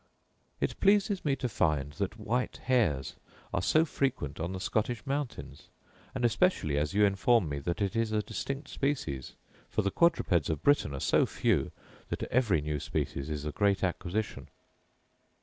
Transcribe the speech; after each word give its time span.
It 0.59 0.79
pleases 0.79 1.23
me 1.23 1.35
to 1.35 1.47
find 1.47 1.91
that 2.01 2.17
white 2.17 2.57
hares 2.63 3.17
are 3.53 3.61
so 3.61 3.85
frequent 3.85 4.39
on 4.39 4.51
the 4.51 4.59
Scottish 4.59 5.05
mountains, 5.05 5.67
and 6.15 6.25
especially 6.25 6.75
as 6.75 6.95
you 6.95 7.05
inform 7.05 7.47
me 7.47 7.59
that 7.59 7.83
it 7.83 7.95
is 7.95 8.11
a 8.11 8.23
distinct 8.23 8.67
species; 8.69 9.33
for 9.69 9.83
the 9.83 9.91
quadrupeds 9.91 10.49
of 10.49 10.63
Britain 10.63 10.95
are 10.95 10.99
so 10.99 11.27
few, 11.27 11.71
that 12.09 12.23
every 12.31 12.61
new 12.61 12.79
species 12.79 13.29
is 13.29 13.45
a 13.45 13.51
great 13.51 13.83
acquisition. 13.83 14.49